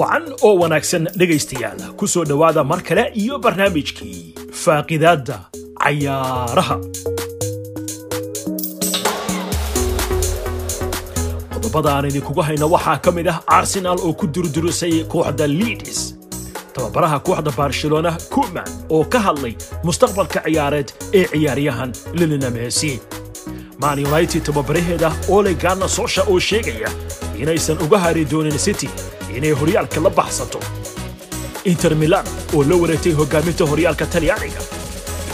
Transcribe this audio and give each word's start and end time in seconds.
wacan 0.00 0.24
oo 0.42 0.54
wanaagsan 0.62 1.04
dhegaystayaal. 1.18 1.80
Ku 1.98 2.06
soo 2.08 2.24
dhowaada 2.24 2.64
mar 2.64 2.80
kale 2.82 3.04
iyo 3.14 3.38
barnaamijkii. 3.38 4.34
Faaqidaadda 4.62 5.36
cayaaraha. 5.82 6.76
Qodobada 11.54 11.90
aan 11.96 12.06
idinkugu 12.10 12.42
hayno 12.48 12.66
waxaa 12.74 12.98
ka 13.04 13.10
mid 13.12 13.28
ah 13.28 13.38
arsenaal 13.46 13.98
oo 14.06 14.12
ku 14.14 14.26
durdurisay 14.26 15.04
kooxda 15.12 15.46
liidis 15.46 16.00
tababaraha 16.74 17.18
kooxda 17.26 17.50
barcelona 17.56 18.16
kuman 18.34 18.68
oo 18.90 19.04
ka 19.04 19.18
hadlay 19.26 19.54
mustaqbalka 19.84 20.40
ciyaareed 20.46 20.88
ee 21.18 21.26
ciyaaryahan 21.32 21.92
lilina 22.18 22.50
messi. 22.50 23.00
Man 23.80 23.98
united 24.06 24.42
tababaraheeda 24.44 25.12
ole 25.28 25.54
gana 25.54 25.88
sosha 25.88 26.22
oo 26.28 26.38
sheegaya 26.38 26.88
inaysan 27.40 27.78
uga 27.84 27.98
hari 27.98 28.24
doonin 28.24 28.58
city 28.58 28.88
inay 29.36 29.52
horyaalka 29.60 30.00
la 30.06 30.10
baxsato 30.18 30.60
inter 31.70 31.92
milan 32.02 32.26
oo 32.54 32.62
la 32.70 32.76
wareegtay 32.82 33.12
hogaaminta 33.20 33.64
horyaalka 33.70 34.06
talyaaniga. 34.14 34.60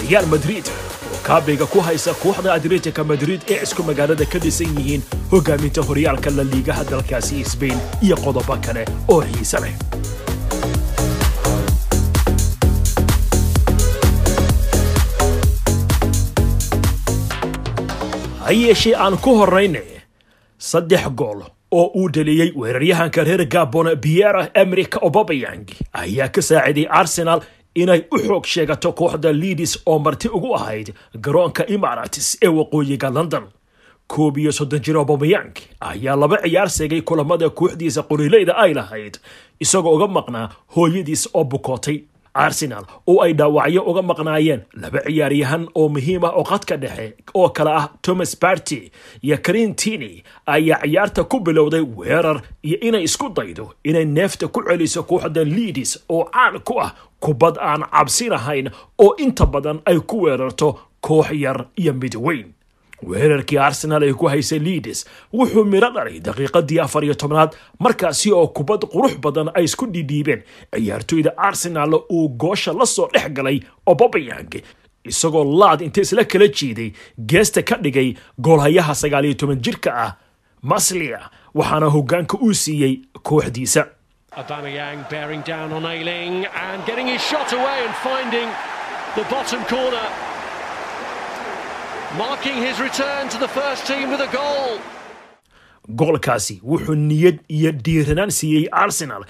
Real 0.09 0.27
madrid 0.35 0.67
oo 1.13 1.19
kaabiga 1.27 1.67
ku 1.73 1.79
haysa 1.87 2.15
kooxda 2.23 2.51
atletica 2.57 3.03
madrid 3.13 3.41
ee 3.53 3.61
isku 3.67 3.83
magaalada 3.89 4.27
ka 4.33 4.39
dhisan 4.45 4.73
yihiin 4.79 5.03
hogaaminta 5.33 5.81
horyaalka 5.89 6.31
la 6.39 6.45
liigaha 6.53 6.85
dalkaasi 6.91 7.45
sbain 7.53 7.79
iyo 8.07 8.17
qodobo 8.25 8.55
kale 8.67 8.83
oo 9.13 9.21
xiise 9.33 9.59
leh. 9.65 9.75
Ha 18.45 18.51
yeeshee 18.53 18.95
aan 19.05 19.17
ku 19.25 19.35
horrayne 19.41 19.83
saddex 20.71 21.09
gool 21.19 21.41
oo 21.73 21.87
uu 21.97 22.09
dhaliyey 22.09 22.53
weeraryahanka 22.57 23.25
reer 23.25 23.45
gabon 23.47 23.95
biera 23.97 24.49
emrik 24.55 24.97
obabayang 25.03 25.67
ayaa 25.93 26.29
ka 26.29 26.43
saaciday 26.43 26.87
arsenal 26.91 27.41
inay 27.75 28.05
u 28.15 28.19
xoog 28.19 28.45
sheegato 28.47 28.93
kooxda 28.93 29.33
liidis 29.33 29.79
oo 29.87 29.99
marti 29.99 30.29
ugu 30.29 30.55
ahayd 30.55 30.95
garoonka 31.21 31.67
imaratis 31.67 32.39
ee 32.43 32.49
waqooyiga 32.49 33.11
london. 33.11 33.45
Koob 34.09 34.39
iyo 34.39 34.53
soddon 34.53 34.81
jir 34.81 34.97
obamayang 34.97 35.55
ayaa 35.81 36.17
laba 36.17 36.37
ciyaar 36.43 36.71
seegay 36.71 37.01
kulamada 37.03 37.51
kooxdiisa 37.51 38.03
qoriileyda 38.03 38.55
ay 38.57 38.75
lahayd 38.75 39.19
isagoo 39.61 39.95
uga 39.97 40.07
maqnaa 40.07 40.49
hooyadiis 40.77 41.29
oo 41.35 41.45
bukootay 41.45 41.99
arsenal 42.37 42.85
oo 43.07 43.23
ay 43.25 43.33
dhaawacyo 43.33 43.83
uga 43.91 44.03
maqnaayeen. 44.03 44.61
Laba 44.83 45.01
ciyaaryahan 45.07 45.69
oo 45.75 45.89
muhiim 45.89 46.25
ah 46.25 46.33
oo 46.39 46.45
qadka 46.45 46.77
dhexe 46.77 47.17
oo 47.35 47.49
kale 47.57 47.71
ah 47.71 47.89
thomas 48.03 48.37
barty 48.41 48.91
iyo 49.23 49.37
karintini 49.43 50.23
ayaa 50.47 50.81
ciyaarta 50.85 51.25
ku 51.25 51.41
bilowday 51.41 51.81
weerar 51.81 52.43
iyo 52.63 52.77
inay 52.81 53.03
isku 53.09 53.29
daydo 53.29 53.75
inay 53.85 54.05
neefta 54.05 54.49
ku 54.49 54.63
celiso 54.63 55.03
kooxda 55.03 55.45
liidis 55.45 55.93
oo 56.09 56.25
caan 56.35 56.61
ku 56.61 56.81
ah 56.81 56.93
kubad 57.21 57.57
aan 57.59 57.83
cabsi 57.91 58.29
lahayn 58.29 58.71
oo 58.99 59.15
inta 59.19 59.47
badan 59.47 59.81
ay 59.89 59.99
ku 60.01 60.23
weerarto 60.25 60.69
koox 61.01 61.33
yar 61.33 61.67
iyo 61.77 61.93
mid 61.95 62.15
weyn 62.17 62.53
weerarkii 63.07 63.59
arsenal 63.59 64.03
ay 64.03 64.13
ku 64.13 64.27
haysay 64.29 64.59
liidis 64.59 65.05
wuxuu 65.33 65.65
midho 65.65 65.91
dhalay 65.97 66.21
daqiiqadii 66.21 66.81
afar 66.85 67.05
iyo 67.05 67.15
tobnaad 67.15 67.55
markaasi 67.79 68.33
oo 68.33 68.47
kubad 68.57 68.83
qurux 68.93 69.15
badan 69.25 69.49
ay 69.55 69.65
isku 69.65 69.87
dhidhiibeen 69.95 70.43
ciyaartoyda 70.75 71.31
arsenal 71.49 71.95
uu 72.11 72.29
goosha 72.29 72.73
la 72.73 72.87
soo 72.87 73.09
dhex 73.15 73.29
galay 73.37 73.61
obabayang 73.87 74.55
isagoo 75.05 75.45
laad 75.61 75.81
inta 75.87 76.01
isla 76.01 76.25
kala 76.25 76.49
jiiday 76.49 76.91
geesta 77.31 77.63
ka 77.63 77.77
dhigay 77.85 78.15
goolhayaha 78.41 78.95
sagaal 78.95 79.25
iyo 79.25 79.35
toban 79.35 79.61
jirka 79.65 79.91
ah 80.07 80.13
maslia 80.63 81.21
waxaana 81.55 81.87
hoggaanka 81.95 82.37
uu 82.43 82.55
siiyey 82.55 82.95
kooxdiisa 83.23 83.83
Marking 92.15 92.57
his 92.63 92.79
return 92.81 93.29
to 93.31 93.39
the 93.39 93.49
first 93.49 93.87
team 93.87 94.11
with 94.11 94.21
a 94.21 94.31
goal. 94.39 94.79
goolkaasi 95.99 96.55
wuxuu 96.71 96.95
niyad 96.95 97.39
iyo 97.57 97.71
dhiiranaan 97.87 98.31
siiyey 98.39 98.65
arsenal 98.85 99.23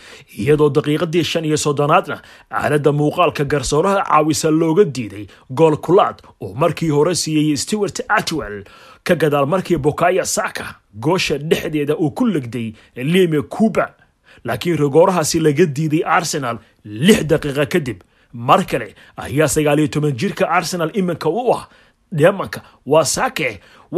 iyadoo 0.42 0.68
daqiiqadii 0.76 1.24
shan 1.30 1.44
iyo 1.48 1.56
soddonaadna 1.64 2.16
aaladda 2.60 2.92
muuqaalka 3.00 3.44
garsooraha 3.52 4.04
caawisa 4.08 4.50
looga 4.60 4.84
diiday 4.96 5.26
gool 5.58 5.76
kulaad 5.86 6.22
oo 6.40 6.54
markii 6.62 6.88
hore 6.96 7.14
siiyey 7.22 7.56
stewart 7.64 8.00
atwell 8.18 8.56
ka 9.04 9.14
gadaal 9.22 9.46
markii 9.54 9.76
bokaya 9.88 10.24
saka 10.36 10.66
goosha 11.06 11.38
dhexdeeda 11.38 11.96
uu 12.02 12.10
ku 12.10 12.24
legday 12.34 12.68
lime 13.12 13.40
cuba 13.42 13.86
laakiin 14.44 14.76
rogoorahaasi 14.84 15.40
laga 15.46 15.66
diiday 15.76 16.02
arsenal 16.18 16.58
lix 16.84 17.20
daqiiqa 17.32 17.66
kadib 17.74 17.98
mar 18.48 18.62
kale 18.70 18.94
ayaa 19.24 19.48
sagaal 19.56 19.78
iyo 19.78 19.88
toban 19.88 20.16
jirka 20.20 20.48
arsenal 20.58 20.90
iminka 21.00 21.28
u 21.28 21.52
ah 21.58 21.68
dheemanka 22.20 22.60
waa 22.92 23.04
saake 23.14 23.48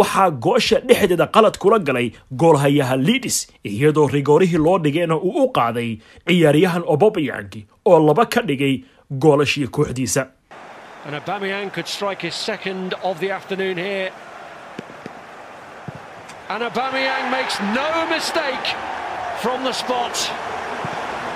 waxaa 0.01 0.31
goosha 0.47 0.81
dhexdeeda 0.89 1.27
qalad 1.35 1.57
kula 1.63 1.79
galay 1.89 2.09
goolhayaha 2.41 2.97
liidis 3.07 3.39
iyadoo 3.71 4.07
rigoorihii 4.17 4.61
loo 4.67 4.79
dhigayna 4.85 5.17
uu 5.29 5.35
u 5.45 5.53
qaaday 5.59 5.91
ciyaaryahan 6.27 6.83
obabayang 6.95 7.53
oo 7.91 7.99
laba 8.09 8.25
ka 8.35 8.41
dhigay 8.51 8.75
goolashii 9.23 9.67
kooxdiisa. 9.77 10.23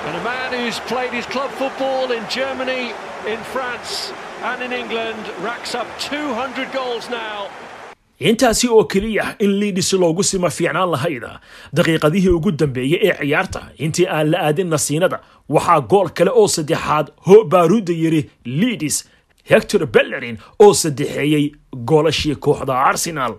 And 0.04 0.16
a 0.16 0.24
man 0.24 0.52
who's 0.52 0.80
played 0.80 1.12
his 1.12 1.26
club 1.26 1.50
football 1.52 2.10
in 2.10 2.24
Germany, 2.28 2.92
in 3.32 3.38
France, 3.54 4.12
and 4.50 4.62
in 4.66 4.72
England 4.72 5.24
racks 5.48 5.74
up 5.80 5.86
200 5.98 6.72
goals 6.78 7.06
now. 7.10 7.38
intaasi 8.30 8.68
oo 8.68 8.84
keliya 8.92 9.24
in 9.44 9.50
liidis 9.60 9.88
loogu 10.02 10.22
sima 10.30 10.50
fiicnaan 10.56 10.90
lahayda 10.94 11.30
daqiiqadihii 11.78 12.32
ugu 12.38 12.50
dambeeyey 12.60 12.98
ee 13.08 13.14
ciyaarta 13.20 13.60
intii 13.84 14.06
aan 14.16 14.30
la 14.32 14.38
aadin 14.48 14.68
nasiinada 14.74 15.18
waxaa 15.54 15.80
gool 15.92 16.08
kale 16.18 16.30
oo 16.40 16.46
saddexaad 16.56 17.06
ho 17.26 17.36
baaruuda 17.54 17.92
yiri 18.02 18.20
liidis 18.60 18.96
hector 19.52 19.82
bellerin 19.96 20.36
oo 20.64 20.72
saddexeeyey 20.82 21.44
goolashii 21.90 22.36
kooxda 22.46 22.74
arsenal 22.90 23.34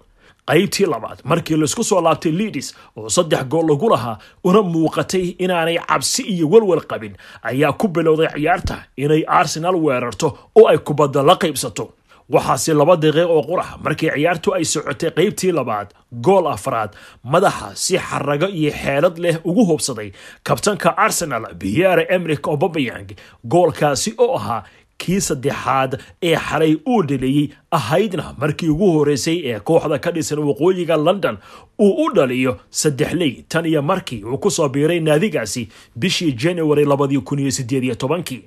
qaybtii 0.49 0.85
labaad 0.93 1.19
markii 1.23 1.57
la 1.57 1.65
isku 1.65 1.83
soo 1.83 2.01
laabtay 2.01 2.31
liidis 2.31 2.73
oo 2.97 3.09
saddex 3.09 3.43
gool 3.51 3.67
lagu 3.69 3.89
lahaa 3.89 4.17
una 4.43 4.61
muuqatay 4.61 5.35
inaanay 5.43 5.77
cabsi 5.87 6.21
iyo 6.33 6.47
welwel 6.49 6.81
qabin 6.91 7.13
ayaa 7.43 7.73
ku 7.73 7.87
bilowday 7.87 8.27
ciyaarta 8.35 8.75
inay 8.97 9.23
arsenal 9.27 9.75
weerarto 9.75 10.27
oo 10.55 10.67
ay 10.67 10.77
kubadda 10.77 11.23
la 11.23 11.35
qaybsato. 11.35 11.85
Waxaase 12.33 12.73
laba 12.73 12.95
daqiiq 12.95 13.29
oo 13.29 13.41
qurax 13.43 13.67
markii 13.83 14.09
ciyaartu 14.15 14.53
ay 14.55 14.63
socotay 14.65 15.11
qaybtii 15.17 15.51
labaad 15.51 15.87
gool 16.25 16.47
afraad 16.47 16.91
madaxa 17.23 17.71
si 17.75 17.97
xarago 17.97 18.47
iyo 18.47 18.71
xeelad 18.71 19.17
leh 19.23 19.35
ugu 19.43 19.63
hubsaday 19.69 20.11
kabtanka 20.43 20.89
arsenal 20.97 21.43
biere 21.61 22.03
emrik 22.15 22.47
obabayang 22.47 23.09
goolkaasi 23.47 24.13
oo 24.17 24.35
ahaa 24.39 24.63
kii 24.97 25.21
saddexaad 25.27 25.91
ee 26.29 26.35
xalay 26.47 26.73
uu 26.91 27.01
dhaliyey 27.09 27.47
ahaydna 27.77 28.25
markii 28.41 28.69
ugu 28.75 28.91
horeysay 28.97 29.37
ee 29.51 29.59
kooxda 29.59 29.97
ka 29.99 30.11
dhisan 30.15 30.39
waqooyiga 30.49 30.97
london 31.07 31.37
uu 31.85 31.93
u 32.05 32.09
dhaliyo 32.15 32.53
saddex 32.81 33.13
ley 33.21 33.33
tan 33.49 33.65
iyo 33.65 33.81
markii 33.81 34.23
uu 34.23 34.37
ku 34.37 34.51
soo 34.51 34.69
biiray 34.69 34.99
naadigaasi 34.99 35.67
bishii 35.95 36.31
january 36.43 36.85
labadii 36.85 37.19
kun 37.27 37.39
iyo 37.39 37.51
sideed 37.51 37.83
iyo 37.83 37.95
tobankii 37.95 38.41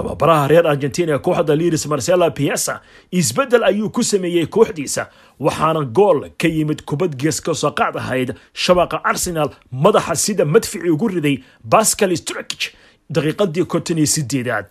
tababaraha 0.00 0.48
reer 0.52 0.66
argentina 0.72 1.12
ee 1.14 1.18
kooxda 1.28 1.54
liidis 1.60 1.86
marcela 1.92 2.30
piesa 2.40 2.74
isbeddel 3.20 3.64
ayuu 3.70 3.90
ku 3.90 4.02
sameeyey 4.12 4.46
kooxdiisa 4.56 5.06
waxaana 5.46 5.82
gool 5.98 6.20
ka 6.40 6.48
yimid 6.56 6.80
kubad 6.90 7.16
geeska 7.22 7.54
saqaad 7.64 7.96
ahayd 8.02 8.34
shabaqa 8.64 9.00
arsenal 9.12 9.50
madaxa 9.84 10.14
sida 10.24 10.44
madfici 10.54 10.90
ugu 10.96 11.08
riday 11.14 11.36
bascal 11.74 12.16
strakich 12.22 12.66
daqiiqadii 13.14 13.64
konton 13.74 13.98
iyo 13.98 14.06
sideedaad 14.16 14.66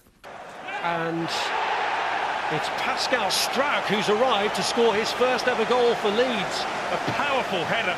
it's 2.55 2.69
Pascal 2.83 3.29
Struijk 3.29 3.83
who's 3.91 4.09
arrived 4.09 4.55
to 4.55 4.63
score 4.63 4.93
his 5.01 5.11
first 5.21 5.47
ever 5.47 5.65
goal 5.73 5.93
for 6.01 6.09
Leeds. 6.09 6.55
A 6.97 6.99
powerful 7.21 7.63
header. 7.73 7.95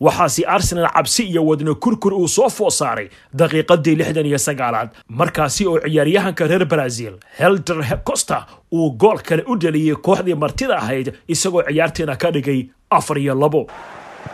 Waxaase 0.00 0.42
arsenal 0.46 0.88
cabsi 0.94 1.22
iyo 1.30 1.44
wadno 1.46 1.74
kurkur 1.74 2.12
uu 2.14 2.28
soo 2.28 2.48
foo 2.48 2.70
saaray 2.70 3.08
daqiiqadii 3.40 3.96
lixdan 4.00 4.26
iyo 4.26 4.38
sagaalaad 4.38 4.90
markaasi 5.08 5.66
oo 5.66 5.78
ciyaaryahanka 5.80 6.46
reer 6.46 6.64
brazil 6.64 7.14
helder 7.38 8.00
costa 8.04 8.46
uu 8.72 8.90
gool 8.90 9.18
kale 9.28 9.42
u 9.46 9.56
dhaliyey 9.56 9.96
kooxdii 9.96 10.34
martida 10.34 10.76
ahayd 10.76 11.14
isagoo 11.28 11.62
ciyaartiina 11.68 12.16
ka 12.16 12.30
dhigay 12.30 12.60
afar 12.90 13.18
iyo 13.18 13.34
labo 13.34 13.66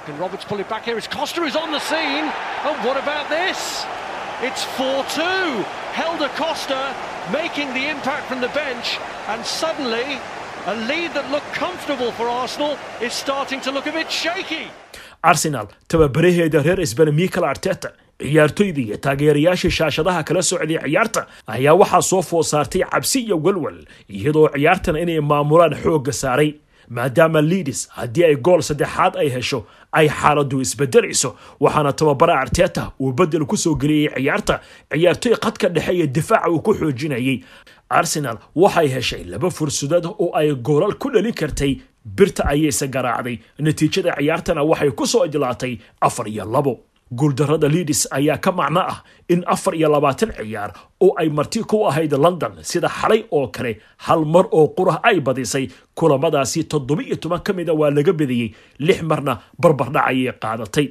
Can 0.07 0.19
Roberts 0.19 0.45
pull 0.45 0.61
it 0.61 0.69
back 0.69 0.85
here 0.85 0.97
as 0.97 1.09
Costa 1.09 1.43
is 1.45 1.57
on 1.57 1.73
the 1.73 1.81
scene? 1.81 2.27
And 2.69 2.77
what 2.87 2.97
about 2.97 3.27
this? 3.29 3.85
It's 4.41 4.63
4-2. 4.79 5.65
Helder 5.93 6.29
Costa 6.39 6.95
making 7.33 7.69
the 7.75 7.89
impact 7.91 8.25
from 8.29 8.41
the 8.41 8.49
bench 8.55 8.99
and 9.29 9.45
suddenly 9.45 10.07
a 10.67 10.75
lead 10.91 11.11
that 11.15 11.29
looked 11.35 11.53
comfortable 11.53 12.13
for 12.13 12.29
Arsenal 12.29 12.79
is 13.01 13.13
starting 13.13 13.61
to 13.63 13.71
look 13.73 13.87
a 13.87 13.93
bit 13.93 14.09
shaky. 14.11 14.69
Arsenal 15.23 15.67
tababaraheeda 15.89 16.63
reer 16.63 16.81
isbane 16.81 17.11
michael 17.13 17.45
arteta. 17.45 17.93
Ciyaartoydii 18.21 18.83
iyo 18.87 18.97
taageerayaashii 18.97 19.71
shaashadaha 19.71 20.23
kala 20.25 20.43
socday 20.43 20.79
ciyaarta 20.85 21.27
ayaa 21.47 21.75
waxaa 21.75 22.03
soo 22.03 22.23
food 22.23 22.45
saartay 22.45 22.83
cabsi 22.83 23.21
iyo 23.21 23.37
welwel 23.45 23.79
iyadoo 24.09 24.49
ciyaartan 24.49 24.97
inay 24.97 25.21
maamulaan 25.21 25.75
xoogga 25.83 26.13
saaray. 26.13 26.55
Maadaama 26.89 27.41
liidis 27.43 27.89
haddii 27.91 28.25
ay 28.25 28.37
gool 28.37 28.61
saddexaad 28.63 29.17
ay 29.17 29.29
hesho 29.31 29.65
ay 29.93 30.09
xaaladu 30.09 30.61
isbedelayso 30.61 31.37
waxaana 31.61 31.93
tababara 31.93 32.41
arteta 32.41 32.93
uu 33.01 33.13
bedel 33.13 33.45
ku 33.47 33.57
soo 33.57 33.75
geliyey 33.75 34.11
ciyaarta. 34.17 34.61
Ciyaartoy 34.93 35.37
qadka 35.37 35.69
dhexe 35.69 35.93
iyo 35.95 36.07
difaaca 36.07 36.51
uu 36.51 36.61
ku 36.61 36.75
xoojinayay. 36.75 37.41
Arsenal 37.91 38.39
waxay 38.57 38.89
heshay 38.89 39.25
laba 39.25 39.51
fursadood 39.51 40.07
oo 40.07 40.31
ay 40.35 40.55
goolal 40.55 40.95
ku 40.95 41.11
dhalin 41.11 41.33
kartay 41.35 41.79
birta 42.05 42.45
ayayse 42.47 42.89
garaacday. 42.89 43.39
Natiijada 43.59 44.15
ciyaartana 44.19 44.63
waxay 44.65 44.91
ku 44.93 45.07
soo 45.07 45.25
idlaatay 45.27 45.79
afar 46.01 46.29
iyo 46.29 46.45
labo. 46.45 46.81
Guuldarrada 47.13 47.67
liidis 47.69 48.07
ayaa 48.15 48.39
ka 48.39 48.53
macno 48.53 48.81
ah 48.87 49.03
in 49.29 49.43
afar 49.47 49.75
iyo 49.75 49.89
labaatan 49.91 50.31
ciyaar 50.37 50.71
oo 51.03 51.11
ay 51.19 51.29
marti 51.29 51.59
ku 51.67 51.83
ahayd 51.89 52.13
london 52.15 52.63
sida 52.63 52.87
xalay 52.89 53.27
oo 53.35 53.49
kale 53.51 53.81
hal 54.07 54.23
mar 54.25 54.47
oo 54.53 54.69
qurah 54.79 55.01
ay 55.03 55.19
badisay. 55.21 55.67
Kulamadaasi 55.95 56.65
toddoba 56.71 57.03
iyo 57.03 57.17
toban 57.17 57.43
ka 57.43 57.53
mida 57.53 57.75
waa 57.75 57.91
laga 57.91 58.13
bediyey 58.13 58.55
lix 58.79 59.03
marna 59.03 59.41
barbardhac 59.59 60.07
ayay 60.07 60.33
qaadatay 60.39 60.87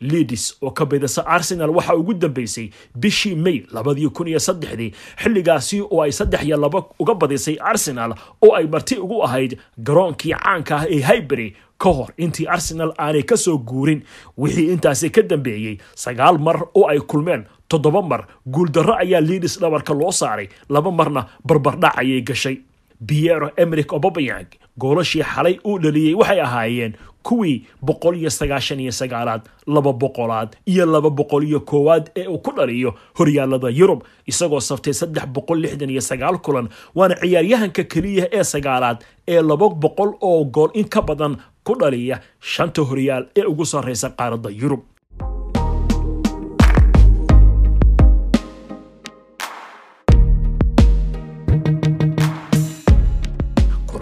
liidis 0.00 0.56
oo 0.62 0.70
ka 0.70 0.84
bidisa 0.86 1.26
arsenal 1.26 1.70
waxaa 1.70 1.94
ugu 1.96 2.14
dambeysay 2.14 2.70
bishii 2.94 3.34
may 3.34 3.62
labadii 3.72 4.08
kun 4.08 4.28
iyo 4.28 4.38
saddexdii. 4.38 4.92
Xilligaasi 5.22 5.80
oo 5.80 6.02
ay 6.02 6.12
saddex 6.12 6.42
iyo 6.44 6.56
laba 6.56 6.84
uga 6.98 7.14
badisay 7.14 7.56
arsenal 7.60 8.14
oo 8.42 8.54
ay 8.54 8.66
marti 8.66 8.96
ugu 8.98 9.22
ahayd 9.24 9.58
garoonkii 9.78 10.34
caanka 10.34 10.76
ah 10.76 10.86
ee 10.90 11.00
highbury 11.00 11.54
ka 11.78 11.88
hor 11.90 12.10
intii 12.16 12.46
arsenal 12.46 12.92
aanay 12.98 13.22
ka 13.22 13.36
soo 13.36 13.58
guurin. 13.58 14.02
Wixii 14.38 14.68
intaasi 14.72 15.10
ka 15.10 15.22
dambeeyey 15.22 15.78
sagaal 15.94 16.38
mar 16.38 16.58
oo 16.74 16.86
ay 16.88 17.00
kulmeen 17.00 17.44
toddoba 17.68 18.02
mar 18.02 18.26
guuldarro 18.46 18.94
ayaa 19.00 19.20
liidis 19.20 19.58
dhabarka 19.60 19.94
loo 19.94 20.12
saaray 20.12 20.48
laba 20.68 20.90
marna 20.90 21.26
barbardhac 21.44 21.98
ayay 21.98 22.20
gashay. 22.22 22.60
Biero 23.00 23.48
emeric 23.56 23.92
obabayang 23.92 24.50
goolashii 24.78 25.22
xalay 25.24 25.56
uu 25.64 25.78
dhaliyey 25.78 26.14
waxay 26.14 26.40
ahaayeen 26.40 26.92
kuwii 27.22 27.56
boqol 27.82 28.16
iyo 28.20 28.30
sagaashan 28.30 28.80
iyo 28.80 28.92
sagaalaad 28.92 29.42
laba 29.66 29.92
boqolaad 29.92 30.50
iyo 30.72 30.86
laba 30.86 31.10
boqol 31.10 31.44
iyo 31.48 31.60
koowaad 31.60 32.10
ee 32.16 32.26
uu 32.26 32.38
ku 32.38 32.50
dhaliyo 32.58 32.94
horyaalada 33.18 33.68
yurub 33.78 34.00
isagoo 34.26 34.60
saftay 34.60 34.92
saddex 35.00 35.26
boqol 35.36 35.58
lixdan 35.64 35.90
iyo 35.90 36.00
sagaal 36.10 36.38
kulan 36.46 36.68
waana 36.94 37.14
ciyaaryahanka 37.22 37.82
keliya 37.92 38.26
ee 38.38 38.44
sagaalaad 38.54 38.98
ee 39.34 39.42
laba 39.50 39.68
boqol 39.84 40.10
oo 40.20 40.44
gool 40.44 40.70
in 40.80 40.88
ka 40.94 41.02
badan 41.02 41.36
ku 41.66 41.74
dhaliya 41.80 42.16
shanta 42.52 42.82
horyaal 42.90 43.24
ee 43.38 43.44
ugu 43.52 43.64
sarreysa 43.72 44.08
qaaradda 44.18 44.50
yurub 44.62 44.80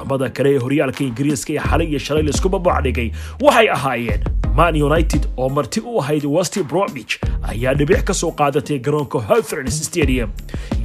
kulamada 0.08 0.30
kale 0.32 0.54
ee 0.54 0.58
horyaalka 0.58 1.04
ingiriiska 1.04 1.52
ee 1.52 1.58
xalay 1.58 1.86
iyo 1.88 1.98
shalay 1.98 2.22
la 2.22 2.30
isku 2.30 2.48
babacdhigay 2.48 3.10
waxay 3.42 3.68
ahaayeen 3.70 4.20
man 4.56 4.74
united 4.82 5.26
oo 5.36 5.48
marti 5.48 5.80
u 5.80 6.00
ahayd 6.00 6.24
westi 6.24 6.62
bromwich 6.62 7.18
ayaa 7.48 7.74
dhibix 7.74 8.02
ka 8.04 8.14
soo 8.14 8.30
qaadatay 8.32 8.78
garoonka 8.78 9.18
hoferns 9.18 9.82
stadium. 9.84 10.30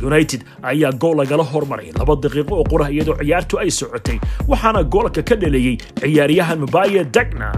United 0.01 0.43
ayaa 0.63 0.91
gool 0.91 1.17
lagala 1.17 1.43
hormaray 1.43 1.91
laba 1.99 2.15
daqiiqo 2.15 2.53
oo 2.59 2.63
qurah 2.71 2.89
iyadoo 2.93 3.15
ciyaartu 3.23 3.59
ay 3.59 3.71
socotay 3.71 4.19
waxaana 4.47 4.83
goolka 4.83 5.21
ka 5.23 5.35
dhaleeyey 5.35 5.77
ciyaaryahan 6.01 6.59
mabaye 6.59 7.03
dagna 7.15 7.49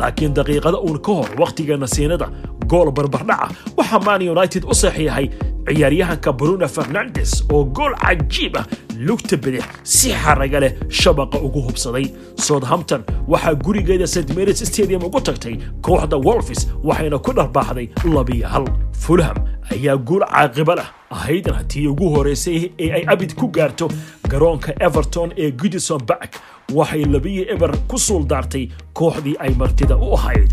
laakiin 0.00 0.34
daqiiqada 0.34 0.78
uun 0.86 0.98
ka 1.06 1.12
hor 1.12 1.30
wakhtiga 1.42 1.76
nasiinada 1.76 2.26
gool 2.66 2.90
barbardhaca 2.90 3.54
waxaa 3.76 4.00
man 4.06 4.20
united 4.34 4.64
u 4.64 4.74
saxiixay 4.74 5.26
ciyaaryahanka 5.66 6.32
bruno 6.32 6.68
fernandes 6.68 7.44
oo 7.52 7.64
gool 7.64 7.94
cajiib 8.02 8.56
ah 8.56 8.66
lugta 8.98 9.36
bidix 9.36 9.64
si 9.84 10.10
xaraga 10.22 10.60
leh 10.60 10.72
shabaqa 10.88 11.38
ugu 11.46 11.60
hubsaday. 11.66 12.06
Southampton 12.36 13.02
waxaa 13.28 13.54
gurigeeda 13.54 14.06
st 14.06 14.34
maris 14.36 14.64
stadium 14.64 15.04
ugu 15.04 15.20
tagtay 15.20 15.56
kooxda 15.82 16.16
wolfis 16.16 16.68
waxayna 16.84 17.18
ku 17.18 17.32
dharbaaxday 17.32 17.88
labiyo 18.14 18.48
hal. 18.48 18.66
Fulham 18.92 19.36
ayaa 19.72 19.96
guul 19.96 20.24
caaqiba 20.26 20.74
lah 20.74 20.88
ahaydna 21.10 21.64
tii 21.64 21.86
ugu 21.86 22.08
horeysay 22.14 22.70
ee 22.78 22.90
ay 22.92 23.04
abid 23.06 23.34
ku 23.34 23.48
gaarto 23.48 23.88
garoonka 24.28 24.72
everton 24.86 25.32
ee 25.36 25.50
gudison 25.50 26.00
back 26.06 26.36
waxay 26.74 27.04
labiyo 27.04 27.44
eber 27.54 27.72
ku 27.88 27.98
suul 27.98 28.24
daartay 28.26 28.68
kooxdii 28.94 29.36
ay 29.38 29.54
martida 29.54 29.96
u 29.96 30.14
ahayd 30.14 30.50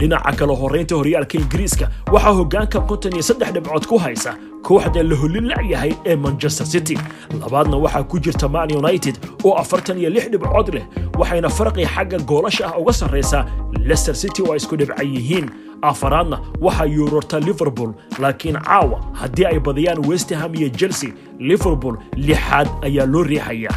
dhinaca 0.00 0.32
kale 0.38 0.54
horeynta 0.60 0.94
horyaalka 0.96 1.38
ingiriiska 1.38 1.86
waxaa 2.12 2.32
hogaanka 2.38 2.80
konton 2.88 3.12
iyo 3.12 3.22
saddex 3.22 3.52
dhibcood 3.52 3.86
ku 3.86 3.98
haysa 3.98 4.34
kooxda 4.62 5.02
la 5.02 5.16
la'yahay 5.50 5.92
ee 6.06 6.16
manchester 6.16 6.66
city. 6.66 6.98
Labaadna 7.40 7.76
waxaa 7.76 8.02
ku 8.02 8.18
jirta 8.18 8.48
man 8.48 8.72
united 8.72 9.18
oo 9.44 9.54
afartan 9.54 9.98
iyo 9.98 10.10
lix 10.10 10.28
dhibcood 10.30 10.74
leh 10.74 10.84
waxayna 11.18 11.48
farqi 11.48 11.84
xagga 11.86 12.18
goolasha 12.18 12.66
ah 12.66 12.78
uga 12.78 12.92
sarreysaa 12.92 13.44
leicester 13.78 14.14
city 14.14 14.42
oo 14.42 14.52
ay 14.52 14.56
isku 14.56 14.76
dhibcan 14.76 15.06
yihiin. 15.14 15.50
Afaraadna 15.82 16.40
waxaa 16.60 16.84
yuurarta 16.84 17.40
liverpool 17.40 17.92
laakiin 18.18 18.56
caawa 18.60 19.00
haddii 19.12 19.46
ay 19.46 19.58
badiyaan 19.60 20.06
westham 20.08 20.54
iyo 20.54 20.68
chelsea 20.68 21.10
liverpool 21.38 21.96
lixaad 22.16 22.68
ayaa 22.82 23.06
loo 23.06 23.22
riixaya 23.22 23.70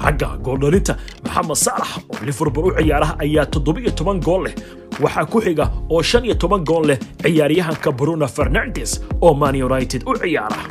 xagga 0.00 0.28
gooldhalinta 0.46 0.94
maxamed 1.24 1.56
saalax 1.64 1.90
oo 2.12 2.18
liverpool 2.28 2.66
u 2.68 2.72
ciyaaraha 2.78 3.14
ayaa 3.24 3.46
toddoba-iyo 3.52 3.90
toban 3.98 4.18
gool 4.26 4.42
leh. 4.46 4.54
Waxaa 5.02 5.24
ku 5.32 5.38
xiga 5.46 5.64
oo 5.92 6.02
shan 6.02 6.24
iyo 6.24 6.34
toban 6.42 6.62
gool 6.68 6.84
leh 6.90 6.98
ciyaaryahanka 7.22 7.90
bruno 7.98 8.26
fernandes 8.36 8.90
oo 9.24 9.34
man 9.34 9.54
united 9.68 10.02
u 10.06 10.12
ciyaara. 10.22 10.62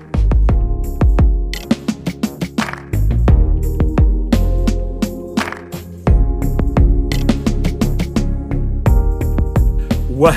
Waa 10.22 10.32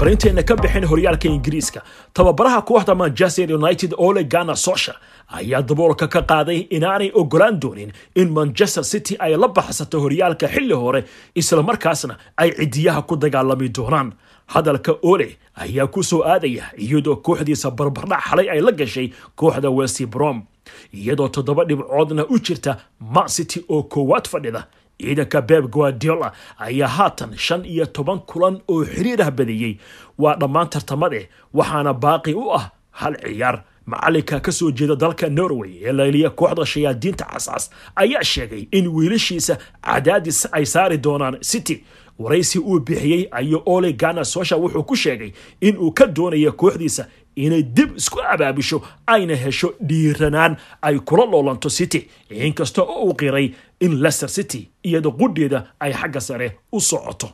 barinteenna 0.00 0.42
ka 0.42 0.56
bixin 0.56 0.84
horyaalka 0.84 1.28
ingiriiska. 1.28 1.82
Tababaraha 2.14 2.62
kooxda 2.62 2.94
manchester 2.94 3.52
united 3.54 3.94
ole 3.98 4.24
gana 4.24 4.54
sosha 4.56 4.94
ayaa 5.28 5.62
daboolka 5.62 6.08
ka 6.08 6.22
qaaday 6.22 6.66
inaanay 6.70 7.10
ogolaan 7.14 7.60
doonin 7.60 7.92
in 8.14 8.30
manchester 8.30 8.84
city 8.84 9.16
ay 9.18 9.36
la 9.36 9.48
baxsato 9.48 10.00
horyaalka 10.00 10.48
xilli 10.48 10.74
hore 10.74 11.04
islamarkaasna 11.34 12.16
ay 12.36 12.50
cidiyaha 12.52 13.02
ku 13.02 13.16
dagaalami 13.16 13.68
doonaan. 13.68 14.12
Hadalka 14.46 14.92
ole 15.02 15.36
ayaa 15.56 15.86
ku 15.86 16.02
soo 16.02 16.22
aadaya 16.22 16.64
iyadoo 16.78 17.16
kooxdiisa 17.16 17.70
barbardhac 17.70 18.20
xalay 18.30 18.50
ay 18.50 18.60
la 18.60 18.72
gashay 18.72 19.10
kooxda 19.36 19.70
west 19.70 20.06
brom 20.06 20.42
iyadoo 20.94 21.28
toddoba 21.28 21.64
dhibcoodna 21.64 22.24
u 22.28 22.38
jirta 22.38 22.76
man 23.00 23.28
city 23.28 23.64
oo 23.68 23.82
koowaad 23.82 24.28
fadhida 24.28 24.66
ciidanka 25.00 25.40
beb 25.42 25.66
guardiola 25.70 26.32
ayaa 26.58 26.88
haatan 26.88 27.36
shan 27.36 27.64
iyo 27.64 27.86
toban 27.86 28.18
kulan 28.20 28.60
oo 28.68 28.84
xiriir 28.84 29.22
ah 29.22 29.30
badiyey 29.30 29.78
waa 30.18 30.36
dhammaan 30.36 30.68
tartamade 30.68 31.28
waxaana 31.54 31.92
baaqi 31.94 32.34
u 32.34 32.50
ah 32.54 32.70
hal 32.90 33.14
ciyaar. 33.24 33.62
Macalinka 33.86 34.40
ka 34.40 34.50
soo 34.52 34.70
jeeda 34.72 34.96
dalka 34.96 35.28
norway 35.28 35.70
ee 35.86 35.92
layliya 35.92 36.30
kooxda 36.30 36.66
shayaadiinta 36.66 37.24
cascas 37.24 37.70
ayaa 37.96 38.24
sheegay 38.24 38.66
in 38.72 38.86
wiilashiisa 38.88 39.58
cadaadis 39.82 40.48
ay 40.52 40.66
saari 40.66 40.98
doonaan 40.98 41.38
city. 41.42 41.84
Waraysi 42.18 42.58
uu 42.58 42.80
bixiyey 42.80 43.28
ayuu 43.30 43.62
ole 43.66 43.92
gana 43.92 44.24
sosha 44.24 44.56
wuxuu 44.56 44.82
ku 44.82 44.96
sheegay 44.96 45.30
in 45.60 45.76
uu 45.78 45.92
ka 45.92 46.06
doonayo 46.06 46.52
kooxdiisa 46.52 47.06
inay 47.36 47.62
dib 47.62 47.96
isku 47.96 48.18
abaabisho 48.32 48.82
ayna 49.06 49.36
hesho 49.36 49.74
dhiiranaan 49.88 50.56
ay 50.82 50.98
kula 50.98 51.24
loolanto 51.26 51.70
city. 51.70 52.08
Inkasta 52.30 52.82
oo 52.82 53.04
uu 53.06 53.14
qiray 53.14 53.54
in 53.80 53.92
leicester 54.02 54.28
city 54.28 54.70
iyada 54.84 55.10
qudheeda 55.10 55.58
ay 55.80 55.92
xagga 55.92 56.20
sare 56.20 56.48
u 56.72 56.80
socoto. 56.80 57.28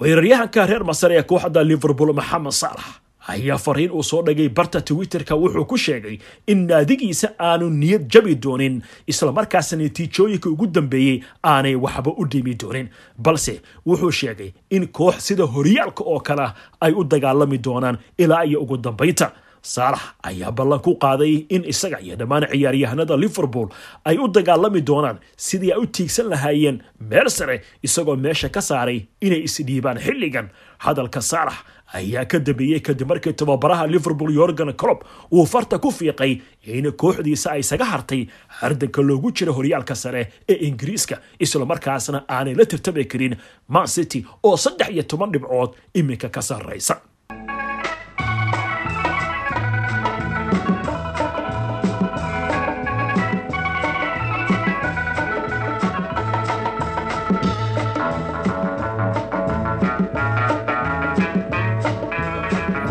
Weeraryahanka 0.00 0.66
reer 0.66 0.84
masar 0.84 1.12
ee 1.12 1.22
kooxda 1.30 1.60
liverpool 1.70 2.12
maxamed 2.20 2.52
saalax 2.60 2.86
ayaa 3.28 3.58
fariin 3.58 3.90
uu 3.90 4.02
soo 4.02 4.22
dhigay 4.22 4.48
barta 4.48 4.80
twitterka 4.80 5.34
wuxuu 5.36 5.64
ku 5.64 5.76
sheegay 5.78 6.18
in 6.46 6.66
naadigiisa 6.66 7.28
aanu 7.48 7.70
niyad 7.70 8.08
jabi 8.12 8.34
doonin 8.34 8.82
islamarkaasna 9.06 9.82
natiijooyinka 9.82 10.50
ugu 10.50 10.66
dambeeyey 10.66 11.20
aanay 11.44 11.74
waxba 11.74 12.10
u 12.16 12.24
dhimi 12.26 12.54
doonin. 12.54 12.88
Balse 13.18 13.60
wuxuu 13.86 14.10
sheegay 14.10 14.52
in 14.70 14.86
koox 14.88 15.18
sida 15.26 15.44
horyaalka 15.44 16.04
oo 16.04 16.20
kale 16.20 16.46
ay 16.80 16.92
u 16.92 17.04
dagaalami 17.04 17.58
doonaan 17.58 17.98
ilaa 18.18 18.44
iyo 18.44 18.60
ugu 18.62 18.76
dambaynta 18.76 19.32
saalax 19.62 20.00
ayaa 20.22 20.50
ballan 20.52 20.80
ku 20.80 20.96
qaaday 21.04 21.46
in 21.48 21.62
isaga 21.72 22.00
iyo 22.00 22.16
dhammaan 22.16 22.46
ciyaaryahanada 22.52 23.16
liverpool 23.16 23.68
ay 24.04 24.16
u 24.18 24.28
dagaalami 24.28 24.80
doonaan 24.90 25.18
sidii 25.36 25.72
ay 25.72 25.80
u 25.82 25.86
tiigsan 25.86 26.28
lahaayeen 26.32 26.78
meel 27.10 27.28
sare 27.30 27.60
isagoo 27.82 28.16
meesha 28.16 28.48
ka 28.48 28.60
saaray 28.60 28.98
inay 29.20 29.42
isdhiibaan 29.48 29.98
xilligan. 30.06 30.48
Hadalka 30.84 31.20
saalax 31.20 31.56
ayaa 31.98 32.24
ka 32.24 32.38
dambeeyey 32.38 32.80
kadib 32.80 33.08
markii 33.10 33.32
tababaraha 33.36 33.86
liverpool 33.86 34.32
yorgan 34.32 34.72
clob 34.80 35.04
uu 35.32 35.44
farta 35.52 35.78
ku 35.78 35.90
fiiqay 35.90 36.40
in 36.64 36.86
kooxdiisa 37.02 37.50
ay 37.52 37.60
isaga 37.60 37.84
hartay 37.92 38.22
hardanka 38.60 39.02
loogu 39.08 39.32
jira 39.36 39.52
horyaalka 39.52 39.94
sare 39.94 40.22
ee 40.48 40.56
ingiriiska 40.68 41.16
islamarkaasna 41.44 42.24
aanay 42.36 42.54
la 42.60 42.64
tirtami 42.64 43.04
karin 43.12 43.34
man 43.68 43.86
city 43.96 44.24
oo 44.42 44.56
saddex 44.56 44.88
iyo 44.94 45.02
toban 45.02 45.32
dhibcood 45.34 45.70
iminka 46.00 46.28
ka 46.36 46.40
sarraysa 46.50 46.96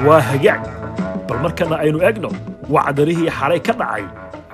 waa 0.10 0.22
hagaag. 0.30 0.63
Bal 1.28 1.39
markana 1.44 1.75
aynu 1.84 2.00
egno 2.10 2.30
wacdarihii 2.74 3.30
xalay 3.39 3.60
ka 3.68 3.74
dhacay 3.80 4.04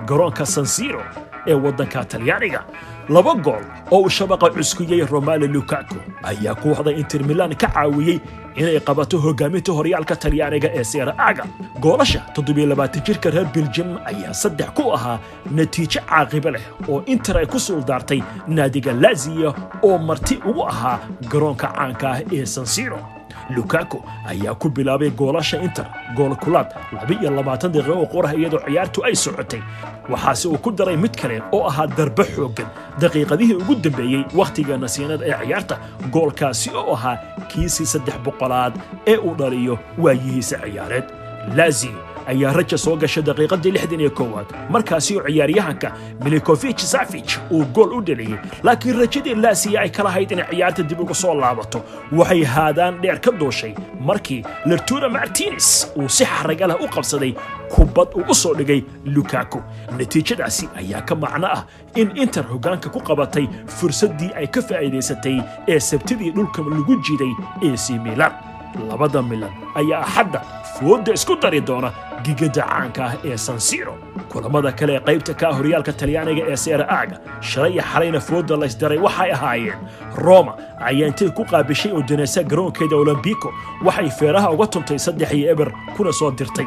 garoonka 0.08 0.44
sansiro 0.46 1.02
ee 1.46 1.54
waddanka 1.64 2.04
talyaaniga. 2.04 2.60
Laba 3.08 3.34
gool 3.34 3.64
oo 3.90 4.00
uu 4.02 4.08
shabaqa 4.10 4.50
cuskiyey 4.50 5.06
romalo 5.12 5.46
lukaku 5.46 5.96
ayaa 6.22 6.54
kooxda 6.62 6.90
inter 7.00 7.20
milan 7.28 7.54
ka 7.54 7.68
caawiyey 7.74 8.18
inay 8.56 8.80
qabato 8.80 9.18
hogaaminta 9.24 9.72
horyaalka 9.72 10.16
talyaaniga 10.16 10.68
ee 10.74 10.84
seera 10.84 11.12
aga 11.18 11.44
goolasha 11.80 12.20
jirka 13.06 13.30
reer 13.30 13.46
beljim 13.54 13.96
ayaa 14.10 14.34
saddex 14.34 14.70
ku 14.74 14.92
ahaa 14.96 15.18
natiijo 15.56 16.00
caaqibo 16.10 16.50
leh 16.50 16.62
oo 16.88 17.02
inter 17.06 17.38
ay 17.38 17.46
ku 17.46 17.58
suuldaartay 17.60 18.20
naadiga 18.48 18.92
laziya 18.92 19.54
oo 19.82 19.98
marti 19.98 20.34
ugu 20.48 20.66
ahaa 20.66 20.98
garoonka 21.30 21.68
caanka 21.76 22.06
ah 22.10 22.20
ee 22.32 22.46
sansiro 22.46 22.98
lukaku 23.54 24.02
ayaa 24.28 24.54
ku 24.54 24.68
bilaabay 24.68 25.10
goolasha 25.10 25.62
inter 25.62 25.86
gool 26.16 26.34
kulaad 26.36 26.68
daqiiqo 27.72 27.92
oo 28.02 28.06
qorah 28.14 28.32
iyadoo 28.38 28.60
ciyaartu 28.66 29.04
ay 29.04 29.14
socotay. 29.14 29.62
Waxaase 30.10 30.46
uu 30.48 30.58
ku 30.58 30.70
daray 30.72 30.96
mid 30.96 31.14
kale 31.16 31.42
oo 31.52 31.66
ahaa 31.68 31.86
darbe 31.86 32.24
xooggan. 32.24 32.68
Daqiiqadihii 33.00 33.54
ugu 33.62 33.74
dambeeyey 33.74 34.24
wakhtiga 34.34 34.76
nasiinada 34.78 35.24
ee 35.26 35.38
ciyaarta 35.46 35.78
goolkaasi 36.12 36.70
oo 36.74 36.94
ahaa 36.94 37.16
kiisii 37.48 37.86
saddex 37.86 38.18
boqolaad 38.24 38.74
ee 39.06 39.16
uu 39.16 39.34
dhaliyo 39.38 39.78
waayihiisa 39.98 40.56
ciyaareed. 40.64 41.04
Lazi 41.56 41.90
ayaa 42.26 42.52
raja 42.52 42.78
soo 42.78 42.96
gashay 42.96 43.22
daqiiqadii 43.22 43.72
lixdan 43.76 44.00
iyo 44.00 44.10
koowaad. 44.10 44.46
Markaasi 44.70 45.16
oo 45.18 45.24
ciyaaryahanka 45.28 45.92
milikofich 46.24 46.80
safich 46.80 47.38
uu 47.50 47.64
gool 47.74 47.92
u 47.98 48.00
dhaliyey 48.02 48.38
laakiin 48.62 48.98
rajadii 49.00 49.34
laasiya 49.34 49.80
ay 49.80 49.90
kala 49.90 50.10
hayd 50.10 50.30
inay 50.30 50.46
ciyaarta 50.50 50.82
dib 50.82 51.00
uga 51.00 51.14
soo 51.14 51.34
laabato. 51.34 51.82
Waxay 52.12 52.44
haadaan 52.44 53.00
dheer 53.02 53.20
ka 53.20 53.30
duushay 53.30 53.74
markii 54.00 54.42
lertura 54.66 55.08
martines 55.08 55.92
uu 55.96 56.08
si 56.08 56.24
xaraga 56.24 56.66
leh 56.66 56.76
u 56.84 56.88
qabsaday 56.88 57.32
kubad 57.70 58.08
uu 58.14 58.24
u 58.30 58.34
soo 58.34 58.54
dhigay 58.54 58.82
lukaku. 59.04 59.62
Natiijadaasi 59.98 60.68
ayaa 60.78 61.02
ka 61.02 61.14
macno 61.14 61.46
ah 61.46 61.62
in 61.94 62.10
inter 62.16 62.44
hoggaanka 62.44 62.88
ku 62.90 63.00
qabatay 63.00 63.46
fursaddii 63.66 64.30
ay 64.36 64.46
ka 64.46 64.60
faa'iidaysatay 64.62 65.40
ee 65.68 65.80
sabtidii 65.80 66.30
dhulka 66.36 66.62
lagu 66.62 66.94
jiiday 67.06 67.32
ac 67.72 67.86
milan 68.04 68.32
labada 68.90 69.22
milan 69.30 69.52
ayaa 69.80 70.00
axadda 70.06 70.40
foodda 70.78 71.12
isku 71.18 71.34
dari 71.42 71.60
doona 71.68 71.90
gigada 72.24 72.62
caanka 72.68 73.02
ah 73.08 73.14
ee 73.28 73.36
sansiro 73.46 73.94
kulamada 74.32 74.70
kale 74.78 74.92
ee 74.96 75.02
qaybta 75.08 75.32
ka 75.40 75.44
ah 75.50 75.54
horyaalka 75.58 75.92
talyaaniga 76.00 76.42
ee 76.52 76.56
seera 76.64 76.84
aaga 76.98 77.16
shalay 77.50 77.72
iyo 77.76 77.82
xalayna 77.92 78.20
foodda 78.28 78.54
laysdaray 78.62 78.98
waxay 79.06 79.30
ahaayeen. 79.36 79.78
Roma 80.26 80.52
ayaa 80.88 81.08
intay 81.10 81.30
ku 81.38 81.42
qaabishay 81.52 81.92
odonesa 81.98 82.40
garoonkeeda 82.50 82.96
olombico 83.02 83.48
waxay 83.86 84.10
feeraha 84.18 84.48
uga 84.54 84.66
tuntay 84.74 84.98
saddex 85.06 85.30
iyo 85.38 85.46
eber 85.54 85.68
kuna 85.96 86.12
soo 86.20 86.30
dirtay 86.38 86.66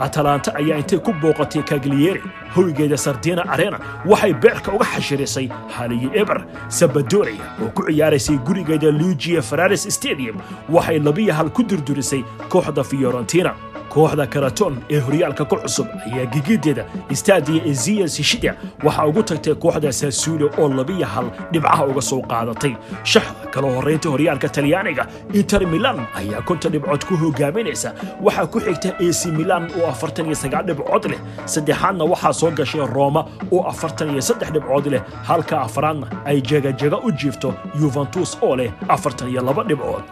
atalanta 0.00 0.54
ayaa 0.54 0.78
intay 0.78 0.98
ku 0.98 1.12
booqatay 1.12 1.62
kagliere 1.62 2.20
hoygeeda 2.54 2.96
sardina 2.96 3.42
arena 3.54 3.78
waxay 4.06 4.32
beerka 4.34 4.72
uga 4.72 4.84
xashirisay 4.94 5.48
haliyo 5.76 6.10
eber 6.14 6.44
sabadoria 6.68 7.44
oo 7.62 7.68
ku 7.74 7.82
ciyaaraysay 7.88 8.36
gurigeeda 8.46 8.90
lugia 8.90 9.42
ferares 9.42 9.86
stadium. 9.96 10.36
Waxay 10.68 10.98
labiyo 10.98 11.32
hal 11.34 11.50
ku 11.50 11.62
durdurisay 11.62 12.24
kooxda 12.48 12.84
fiorentina 12.84 13.54
kooxda 13.94 14.26
karaton 14.26 14.74
ee 14.90 14.98
horyaalka 15.06 15.44
ku 15.44 15.56
cusub 15.56 15.86
ayaa 16.06 16.26
gigideeda 16.32 16.84
stadia 17.14 17.62
ezia 17.70 18.08
sishida 18.08 18.54
waxaa 18.84 19.06
ugu 19.06 19.22
tagtay 19.22 19.54
kooxda 19.54 19.92
sasuule 19.92 20.50
oo 20.58 20.68
labiyo 20.68 21.06
hal 21.06 21.26
dhibcaha 21.52 21.84
uga 21.86 22.02
soo 22.02 22.22
qaadatay. 22.22 22.74
Shaxda 23.04 23.46
kala 23.54 23.68
horraynta 23.76 24.08
horyaalka 24.08 24.48
talyaaniga 24.48 25.06
inter 25.34 25.66
milan 25.66 25.98
ayaa 26.18 26.42
konton 26.42 26.72
dhibcood 26.72 27.04
ku 27.08 27.14
hogaaminaysa 27.16 27.94
waxaa 28.22 28.46
ku 28.46 28.58
xigta 28.60 28.90
ac 28.98 29.20
milan 29.38 29.70
oo 29.78 29.86
afartan 29.86 30.26
iyo 30.26 30.34
sagaal 30.34 30.64
dhibcood 30.66 31.04
leh. 31.12 31.20
Saddexaadna 31.46 32.04
waxaa 32.04 32.32
soo 32.32 32.50
gashay 32.50 32.86
roma 32.94 33.22
oo 33.52 33.62
afartan 33.72 34.10
iyo 34.10 34.20
saddex 34.20 34.50
dhibcood 34.52 34.86
leh. 34.90 35.02
Halka 35.28 35.60
afraadna 35.60 36.06
ay 36.24 36.40
jegajega 36.42 36.98
u 37.06 37.12
jiifto 37.12 37.54
yuventus 37.80 38.38
oo 38.42 38.56
leh 38.56 38.70
afartan 38.88 39.28
iyo 39.30 39.40
laba 39.42 39.62
dhibcood. 39.62 40.02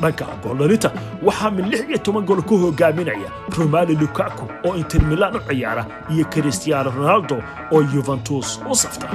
Dhanka 0.00 0.26
gooldhalinta 0.42 0.92
waxaa 1.26 1.50
min 1.50 1.66
lix 1.70 1.82
iyo 1.88 1.98
toban 1.98 2.24
gool 2.24 2.42
ku 2.42 2.56
hogaaminaya 2.58 3.31
romali 3.58 3.94
lukaku 4.02 4.44
oo 4.66 4.74
inter 4.80 5.02
milan 5.10 5.36
u 5.36 5.40
ciyaara 5.48 5.84
iyo 6.12 6.24
cristiano 6.32 6.90
ronaldo 6.96 7.36
oo 7.74 7.80
yuventus 7.94 8.48
u 8.70 8.74
safta. 8.82 9.08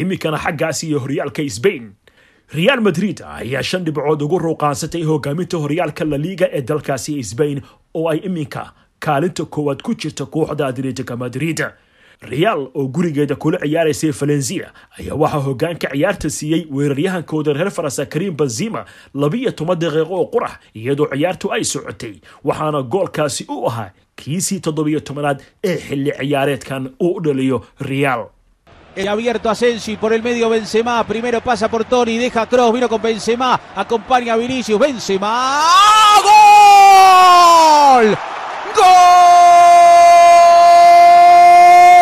Iminkana 0.00 0.38
xaggaas 0.44 0.78
iyo 0.86 0.98
horyaalka 1.04 1.42
sbain 1.56 1.84
real 2.54 2.80
madrid 2.80 3.22
ayaa 3.26 3.62
shan 3.62 3.84
dhibcood 3.84 4.22
ugu 4.22 4.38
ruuqaansatay 4.38 5.02
hogaaminta 5.04 5.56
horyaalka 5.58 6.04
laliiga 6.04 6.46
ee 6.52 6.62
dalkaasi 6.62 7.22
sbain 7.24 7.60
oo 7.94 8.08
ay 8.08 8.18
iminka 8.28 8.72
kaalinta 8.98 9.44
koowaad 9.44 9.82
ku 9.82 9.94
jirta 9.94 10.26
kooxda 10.26 10.66
atletica 10.66 11.16
madrid. 11.16 11.60
Real 12.22 12.60
oo 12.74 12.86
gurigeeda 12.88 13.34
kula 13.36 13.58
ciyaaraysay 13.58 14.10
valencia 14.20 14.70
ayaa 14.98 15.14
waxaa 15.22 15.40
hogaanka 15.46 15.88
ciyaarta 15.92 16.30
siiyey 16.30 16.66
weeraryahankooda 16.70 17.52
reer 17.52 17.70
faransa 17.70 18.06
karim 18.06 18.36
benzima 18.36 18.84
labiyo 19.14 19.50
toban 19.50 19.78
daqiiqo 19.78 20.14
oo 20.20 20.26
qurax 20.26 20.52
iyadoo 20.74 21.08
ciyaartu 21.14 21.52
ay 21.52 21.64
socotay 21.64 22.14
waxaana 22.44 22.82
goolkaasi 22.82 23.44
u 23.48 23.66
ahaa 23.68 23.90
kiisii 24.16 24.60
toddobiyo 24.60 25.00
tobanaad 25.00 25.42
ee 25.64 25.76
xilli 25.76 26.12
ciyaareedkan 26.20 26.90
uu 27.00 27.12
u 27.16 27.20
dhaliyo 27.20 27.64
real 27.80 28.26
Abierto 29.08 29.48
Asensi 29.50 29.96
por 29.96 30.12
el 30.12 30.22
medio 30.22 30.48
Benzema, 30.50 31.02
primero 31.04 31.40
pasa 31.40 31.68
por 31.68 31.84
Toni, 31.84 32.18
deja 32.18 32.46
Cross, 32.46 32.72
vino 32.74 32.88
con 32.88 33.00
Benzema, 33.00 33.58
acompaña 33.74 34.34
a 34.34 34.36
Vinicius, 34.36 34.78
Benzema, 34.78 35.62
¡Gol! 36.22 38.16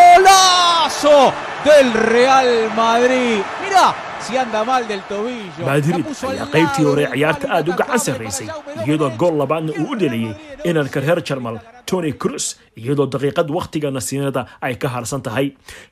¡Golazo 0.01 1.33
del 1.65 1.93
Real 1.93 2.71
Madrid! 2.77 3.39
Mira, 3.63 3.95
si 4.21 4.37
anda 4.37 4.65
mal 4.65 4.87
del 4.89 5.01
tobillo. 5.09 5.65
madrid 5.65 6.05
ayaa 6.29 6.47
qaybtii 6.55 6.85
hore 6.85 7.07
ciyaarta 7.13 7.47
aad 7.57 7.69
u 7.69 7.73
gacan 7.81 7.99
sarraysay 8.07 8.49
iyadoo 8.87 9.11
gool 9.21 9.35
labaadna 9.41 9.73
uu 9.83 9.93
u 9.93 9.97
dheliyey 10.01 10.35
inanka 10.65 11.01
reer 11.01 11.23
jarmal 11.29 11.57
tony 11.87 12.13
cruz 12.23 12.45
iyadoo 12.77 13.07
daqiiqad 13.15 13.49
wakhtiga 13.57 13.91
nasiinada 13.91 14.43
ay 14.61 14.75
ka 14.83 14.89
harsan 14.95 15.23
tahay 15.27 15.47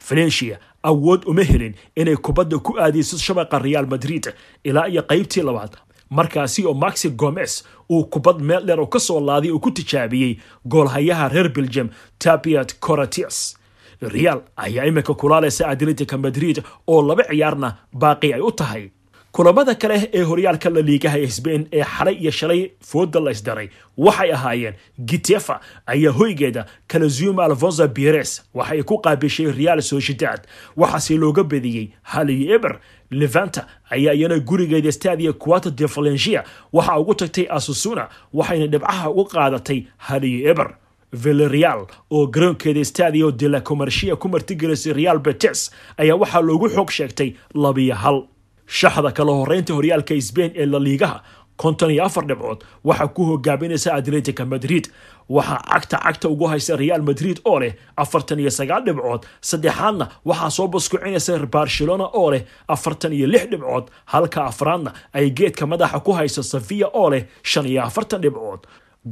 valencia 0.08 0.58
awood 0.82 1.22
uma 1.26 1.42
helin 1.42 1.74
inay 1.96 2.16
kubadda 2.16 2.58
ku 2.58 2.78
aadayso 2.78 3.18
shabaqa 3.18 3.58
real 3.58 3.86
madrid. 3.86 4.28
Ilaa 4.64 4.86
iyo 4.88 5.02
qaybtii 5.02 5.42
labaad 5.42 5.76
markaasi 6.10 6.66
oo 6.66 6.74
maxi 6.74 7.10
gomez 7.10 7.62
uu 7.90 8.04
kubad 8.04 8.40
meel 8.40 8.64
dheer 8.66 8.80
oo 8.80 8.86
ka 8.86 8.98
soo 8.98 9.20
laaday 9.20 9.50
uu 9.50 9.60
ku 9.60 9.70
tijaabiyey 9.70 10.38
goolhayaha 10.68 11.28
reer 11.28 11.48
belgium 11.52 11.88
tapiat 12.18 12.74
coratius 12.80 13.56
real 14.00 14.40
ayaa 14.56 14.86
iminka 14.86 15.14
kulaalaysa 15.14 15.68
atletica 15.68 16.16
madrid 16.18 16.62
oo 16.86 17.02
laba 17.02 17.24
ciyaarna 17.28 17.76
baaqi 17.92 18.32
ay 18.34 18.40
u 18.40 18.50
tahay 18.52 18.90
kulamada 19.32 19.74
kale 19.74 20.10
ee 20.12 20.22
horyaalka 20.22 20.70
la 20.70 20.80
liigaha 20.80 21.18
ee 21.18 21.26
sbain 21.28 21.68
ee 21.72 21.82
xalay 21.84 22.14
iyo 22.14 22.30
shalay 22.30 22.70
fooda 22.80 23.20
la 23.20 23.30
isdaray 23.30 23.68
waxay 23.98 24.32
ahaayeen 24.32 24.74
gitefa 25.04 25.60
ayaa 25.86 26.12
hoygeeda 26.12 26.66
kalazuma 26.86 27.44
alfonso 27.44 27.88
bires 27.88 28.42
waxa 28.54 28.72
ay 28.74 28.82
ku 28.82 28.98
qaabishay 28.98 29.52
real 29.52 29.82
sociedad. 29.82 30.40
Waxaase 30.76 31.16
looga 31.16 31.42
bediyey 31.44 31.88
haliyo 32.02 32.54
eber 32.54 32.80
levanta 33.10 33.66
ayaa 33.90 34.12
iyana 34.14 34.38
gurigeeda 34.38 34.92
stadia 34.92 35.32
quato 35.32 35.70
de 35.70 35.86
valencia 35.86 36.44
waxa 36.72 36.98
ugu 36.98 37.14
tagtay 37.14 37.46
asusuna 37.50 38.08
waxayna 38.32 38.66
dhibcaha 38.66 39.10
uga 39.10 39.30
qaadatay 39.30 39.84
haliyo 39.96 40.50
eber. 40.50 40.74
Villarreal 41.12 41.86
oo 42.10 42.26
garoonkeeda 42.26 42.84
stadio 42.84 43.30
de 43.30 43.48
la 43.48 43.60
comercia 43.60 44.16
ku 44.16 44.28
martigelisay 44.28 44.92
real 44.92 45.18
betes 45.18 45.70
ayaa 45.96 46.16
waxaa 46.16 46.40
loogu 46.40 46.68
xoog 46.68 46.90
sheegtay 46.90 47.32
labiyo 47.54 47.94
hal 47.94 48.22
shaxda 48.68 49.10
kala 49.16 49.32
horeynta 49.40 49.72
horyaalka 49.74 50.14
sbain 50.28 50.52
ee 50.54 50.66
la 50.66 50.78
liigaha 50.78 51.18
konton 51.62 51.90
iyo 51.90 52.04
afar 52.04 52.24
dhibcood 52.26 52.60
waxaa 52.84 53.08
ku 53.16 53.22
hogaaminaysa 53.30 53.94
atletica 53.94 54.44
madrid. 54.46 54.86
Waxaa 55.28 55.60
cagta 55.70 55.96
cagta 56.04 56.28
ugu 56.28 56.46
haysa 56.48 56.76
real 56.76 57.02
madrid 57.02 57.36
oo 57.44 57.58
leh 57.60 57.72
afartan 57.96 58.38
iyo 58.40 58.50
sagaal 58.50 58.82
dhibcood 58.86 59.22
saddexaadna 59.50 60.06
waxaa 60.24 60.50
soo 60.50 60.68
baskucinaysa 60.68 61.38
barcelona 61.56 62.06
oo 62.20 62.30
leh 62.32 62.42
afartan 62.68 63.12
iyo 63.12 63.26
lix 63.26 63.44
dhibcood 63.50 63.84
halka 64.12 64.44
afraadna 64.50 64.90
ay 65.12 65.30
geedka 65.30 65.66
madaxa 65.66 66.00
ku 66.00 66.12
hayso 66.12 66.42
safiya 66.42 66.86
oo 66.94 67.10
leh 67.10 67.22
shan 67.42 67.66
iyo 67.66 67.82
afartan 67.88 68.20
dhibcood 68.24 68.60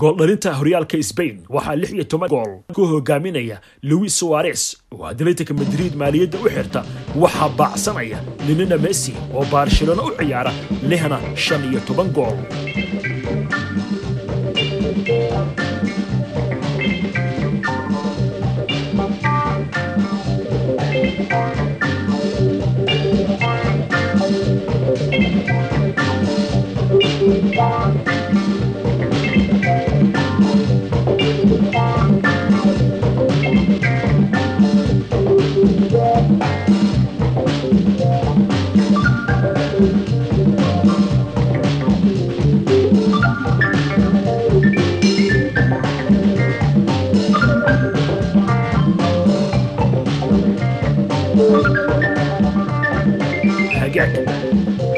gooldhalinta 0.00 0.50
horyaalka 0.58 0.98
sbain 1.10 1.36
waxaa 1.54 1.76
lix 1.80 1.90
iyo 1.96 2.04
toban 2.12 2.28
gool 2.34 2.52
ku 2.76 2.82
hogaaminaya 2.92 3.56
louis 3.88 4.12
suares 4.20 4.62
oo 4.94 5.04
atletica 5.12 5.52
madrid 5.60 5.92
maaliyadda 6.02 6.38
u 6.44 6.48
xirta 6.56 6.80
waxaa 7.22 7.50
baacsanaya 7.58 8.18
linina 8.46 8.76
messi 8.86 9.12
oo 9.36 9.44
barcelona 9.54 10.02
u 10.08 10.10
ciyaara 10.18 10.52
lehna 10.90 11.18
shan 11.44 11.62
iyo 11.70 11.80
toban 11.88 12.08
gool 12.16 12.36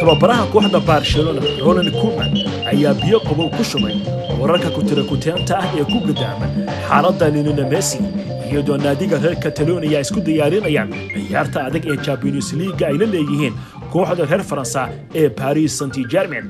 tababaraha 0.08 0.46
kooxda 0.52 0.80
barcelona 0.80 1.40
roland 1.64 1.90
kuman 2.00 2.32
ayaa 2.72 2.94
biyo 2.94 3.20
qabow 3.20 3.50
ku 3.56 3.62
shubay 3.70 3.96
wararka 4.40 4.70
kutirakutaanta 4.76 5.58
ah 5.60 5.68
ee 5.78 5.84
ku 5.84 5.98
gadaaman 6.08 6.50
xaaladda 6.88 7.26
linina 7.34 7.64
messi 7.72 7.98
iyadoo 8.50 8.78
naadiga 8.84 9.18
reer 9.24 9.36
catalonia 9.44 10.00
isku 10.00 10.20
diyaarinayaan 10.28 10.90
ciyaarta 11.12 11.64
adag 11.68 11.84
ee 11.92 11.96
champions 12.06 12.48
ay 12.88 12.96
la 13.00 13.06
leeyihiin 13.14 13.54
kooxda 13.92 14.24
reer 14.30 14.42
faransa 14.50 14.88
ee 15.14 15.28
paris 15.40 15.76
saint 15.78 15.96
germain 16.14 16.46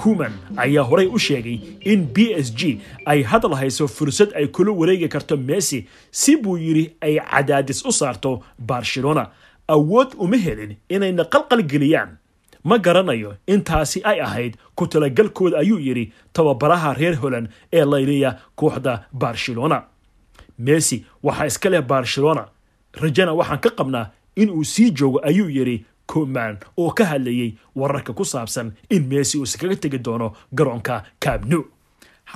kuman 0.00 0.32
ayaa 0.64 0.84
horay 0.90 1.06
u 1.16 1.18
sheegay 1.26 1.58
in 1.92 2.08
b 2.14 2.32
s 2.46 2.48
g 2.58 2.80
ay 3.04 3.20
hadal 3.22 3.54
hayso 3.60 3.88
fursad 3.88 4.32
ay 4.38 4.46
kula 4.56 4.72
wareegi 4.80 5.08
karto 5.08 5.36
messi 5.36 5.84
si 6.10 6.36
buu 6.36 6.56
yidhi 6.56 6.84
ay 7.00 7.14
cadaadis 7.30 7.84
u 7.84 7.92
saarto 7.92 8.40
barcelona. 8.58 9.26
Awood 9.68 10.10
uma 10.18 10.36
helin 10.36 10.72
inayna 10.94 11.24
qalqal 11.32 11.62
geliyaan 11.72 12.10
ma 12.64 12.78
garanayo 12.78 13.34
intaasi 13.46 14.00
ay 14.04 14.20
ahayd 14.20 14.56
ku 14.74 14.86
talagalkooda 14.86 15.58
ayuu 15.58 15.78
yidhi 15.80 16.12
tababaraha 16.32 16.94
reer 16.94 17.14
holand 17.22 17.48
ee 17.72 17.84
layliya 17.84 18.38
kooxda 18.56 19.04
barcelona. 19.12 19.82
Messi 20.58 21.04
waxaa 21.22 21.46
iska 21.46 21.70
leh 21.70 21.82
barcelona. 21.82 22.44
Rajana 23.02 23.32
waxaan 23.34 23.60
ka 23.60 23.70
qabnaa 23.70 24.10
in 24.36 24.50
uu 24.50 24.64
sii 24.64 24.90
joogo 24.90 25.18
ayuu 25.24 25.48
yidhi 25.50 25.84
kuman 26.06 26.58
oo 26.76 26.90
ka 26.90 27.04
hadlayay 27.04 27.54
wararka 27.76 28.12
ku 28.12 28.24
saabsan 28.24 28.72
in 28.90 29.06
messi 29.08 29.38
uu 29.38 29.42
iskaga 29.48 29.76
tegi 29.76 29.98
doono 29.98 30.32
garoonka 30.54 31.02
cabnu 31.20 31.64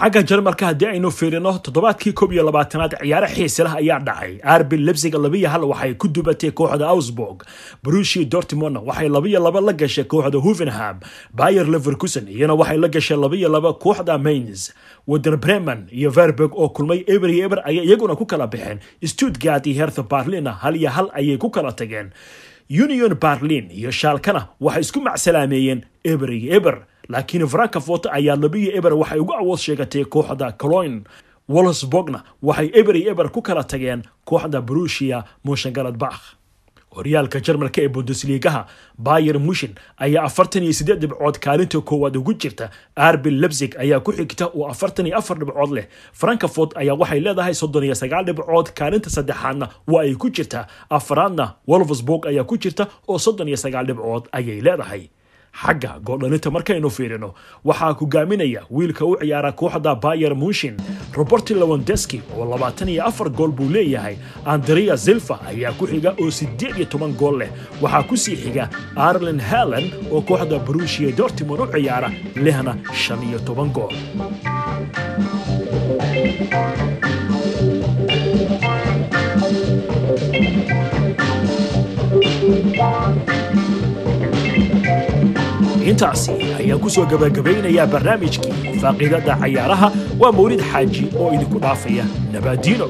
xagga 0.01 0.21
jarmalka 0.29 0.67
haddii 0.71 0.89
aynu 0.93 1.11
fiirino 1.11 1.53
toddobaadkii 1.65 2.13
koob 2.19 2.33
iyo 2.33 2.43
labaatanaad 2.45 2.95
ciyaare 3.01 3.29
xiisilah 3.35 3.75
ayaa 3.81 3.99
dhacay. 4.07 4.39
Arbil 4.45 4.85
lebsiga 4.87 5.19
labiyo 5.19 5.49
hal 5.49 5.65
waxay 5.65 5.95
ku 5.95 6.09
dubatay 6.09 6.51
kooxda 6.51 6.87
ausburg 6.93 7.45
brushi 7.85 8.25
dortmondna 8.27 8.81
waxay 8.81 9.09
labiyo 9.09 9.41
laba 9.41 9.61
la 9.61 9.73
gashay 9.73 10.05
kooxda 10.05 10.39
hovenham 10.39 11.01
bayer 11.33 11.65
leverkusen 11.67 12.29
iyana 12.29 12.55
waxay 12.55 12.79
la 12.79 12.89
gashay 12.89 13.17
labiyo 13.17 13.49
laba 13.49 13.73
kooxda 13.73 14.19
mains 14.19 14.75
wader 15.07 15.37
bremen 15.37 15.89
iyo 15.93 16.11
verberg 16.11 16.53
oo 16.55 16.69
kulmay 16.69 17.05
eber 17.09 17.31
iyo 17.31 17.45
eber 17.47 17.61
ayay 17.65 17.85
iyaguna 17.87 18.17
ku 18.17 18.27
kala 18.27 18.47
baxeen. 18.47 18.79
Stuttgart 19.05 19.67
iyo 19.67 19.77
hertha 19.81 20.03
barlinna 20.03 20.53
hal 20.53 20.77
iyo 20.77 20.91
hal 20.91 21.09
ayay 21.15 21.39
ku 21.39 21.49
kala 21.51 21.73
tageen. 21.73 22.11
Union 22.69 23.15
berlin 23.15 23.71
iyo 23.71 23.91
shaalkana 23.91 24.49
waxay 24.61 24.81
isku 24.83 25.01
macsalaameeyeen 25.01 25.81
eber 26.05 26.31
iyo 26.33 26.53
eber 26.59 26.77
laakiin 27.09 27.47
frankfort 27.55 28.07
ayaa 28.07 28.37
labiyo 28.37 28.71
eber 28.79 28.95
waxay 28.95 29.19
ugu 29.21 29.35
awood 29.35 29.59
sheegatay 29.59 30.05
kooxda 30.05 30.53
coloin 30.63 31.05
wolsburgna 31.49 32.23
waxay 32.43 32.71
eber 32.81 32.97
iyo 32.97 33.11
eber 33.11 33.29
ku 33.31 33.43
kala 33.43 33.65
tageen 33.65 34.03
kooxda 34.25 34.61
brushia 34.61 35.25
mushangaladbakh 35.45 36.21
horyaalka 36.97 37.41
jarmalka 37.47 37.81
ee 37.85 37.89
bundesligaha 37.89 38.67
bayer 38.99 39.39
mushin 39.41 39.73
ayaa 40.05 40.25
afartan 40.29 40.63
iyo 40.63 40.73
sideed 40.73 41.01
dhibcood 41.01 41.37
kaalinta 41.39 41.81
koowaad 41.81 42.17
ugu 42.17 42.33
jirta. 42.35 42.71
Arbil 42.97 43.37
lebsig 43.41 43.77
ayaa 43.79 44.01
ku 44.01 44.13
xigta 44.13 44.47
oo 44.49 44.65
afartan 44.69 45.07
iyo 45.07 45.17
afar 45.19 45.37
dhibcood 45.39 45.73
leh. 45.77 45.87
Frankfort 46.13 46.73
ayaa 46.77 46.95
waxay 46.97 47.21
leedahay 47.21 47.55
soddon 47.55 47.85
iyo 47.85 47.95
sagaal 47.95 48.25
dhibcood 48.25 48.73
kaalinta 48.79 49.11
saddexaadna 49.11 49.69
waa 49.93 50.03
ay 50.03 50.15
ku 50.15 50.31
jirtaa 50.31 50.65
afraadna 50.91 51.53
wolfsburg 51.69 52.27
ayaa 52.33 52.45
ku 52.45 52.57
jirta 52.57 52.87
oo 53.09 53.19
soddon 53.19 53.49
iyo 53.49 53.57
sagaal 53.57 53.87
dhibcood 53.87 54.25
ayay 54.33 54.61
leedahay 54.61 55.03
xagga 55.63 55.99
gooldhalinta 56.07 56.51
markaynu 56.51 56.91
fiirino. 56.91 57.35
Waxaa 57.65 57.93
hogaaminaya 58.01 58.63
wiilka 58.71 59.05
u 59.05 59.17
ciyaara 59.21 59.53
kooxda 59.53 59.95
bayer 59.95 60.35
munshin 60.35 60.77
roberti 61.17 61.55
lewondeski 61.55 62.21
oo 62.37 62.45
labaatan 62.51 62.89
iyo 62.89 63.05
afar 63.09 63.29
gool 63.31 63.51
buu 63.53 63.69
leeyahay. 63.71 64.17
Andrea 64.45 64.97
zilfa 64.97 65.41
ayaa 65.49 65.73
ku 65.79 65.87
xiga 65.87 66.15
oo 66.21 66.31
siddeed 66.31 66.77
iyo 66.77 66.87
toban 66.87 67.13
gool 67.21 67.39
leh. 67.39 67.51
Waxaa 67.83 68.03
ku 68.09 68.17
sii 68.17 68.37
xiga 68.37 68.69
arlen 68.97 69.41
halen 69.41 69.87
oo 70.13 70.21
kooxda 70.21 70.59
brushia 70.59 71.13
dortmond 71.17 71.61
u 71.61 71.67
ciyaara 71.73 72.11
lehna 72.45 72.77
shan 72.93 73.23
iyo 73.29 73.39
toban 73.47 73.71
gool 73.73 73.95
intaasi 85.97 86.33
ayaan 86.61 86.77
ku 86.85 86.93
soo 86.93 87.09
gabagabaynayaa 87.09 87.89
barnaamijkii 87.89 88.77
faaqidada 88.83 89.33
cayaaraha. 89.41 89.89
Waa 90.21 90.33
mawlid 90.39 90.61
xaaji 90.71 91.05
oo 91.21 91.33
idinku 91.37 91.59
dhaafaya 91.65 92.05
nabaadiino 92.33 92.87